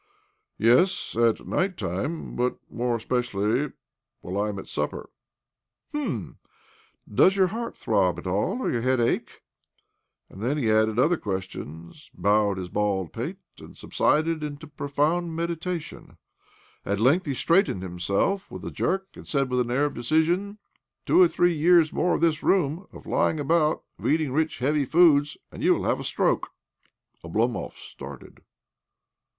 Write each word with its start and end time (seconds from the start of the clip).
"Yes— 0.57 1.15
at 1.15 1.45
night 1.45 1.77
time, 1.77 2.35
but 2.35 2.57
more 2.71 2.95
especially 2.95 3.71
while 4.21 4.43
I 4.43 4.49
am 4.49 4.57
at 4.57 4.67
supper."" 4.67 5.11
Hm 5.91 5.99
I 5.99 6.37
And 7.07 7.17
does 7.17 7.35
your 7.35 7.49
heart 7.49 7.77
throb' 7.77 8.17
at 8.17 8.25
all, 8.25 8.63
or 8.63 8.71
your 8.71 8.81
head 8.81 8.99
ache?" 8.99 9.43
He 10.33 10.39
then 10.39 10.57
added 10.57 10.97
other 10.97 11.17
questions, 11.17 12.09
bowed 12.15 12.57
his 12.57 12.69
bald 12.69 13.13
pate, 13.13 13.37
and 13.59 13.77
sub 13.77 13.93
sided 13.93 14.41
into 14.41 14.65
profound 14.65 15.35
meditation. 15.35 16.17
At 16.83 16.99
length 16.99 17.27
he 17.27 17.35
straightened 17.35 17.83
himself 17.83 18.49
"with 18.49 18.65
a 18.65 18.71
jerk, 18.71 19.05
and 19.13 19.27
said 19.27 19.51
with 19.51 19.59
an 19.59 19.69
air 19.69 19.85
of 19.85 19.93
decision—" 19.93 20.57
Two 21.05 21.21
or 21.21 21.27
three 21.27 21.53
years 21.53 21.93
more 21.93 22.15
of 22.15 22.21
this 22.21 22.41
room, 22.41 22.87
of 22.91 23.05
lying 23.05 23.37
aibout, 23.37 23.83
of 23.99 24.05
eatingi 24.05 24.33
rich, 24.33 24.57
heavy 24.57 24.83
foodfe, 24.83 25.37
and 25.51 25.61
you 25.61 25.75
will 25.75 25.83
have 25.83 25.99
a 25.99 26.03
stroke." 26.03 26.49
Oblomov 27.23 27.73
started. 27.73 28.41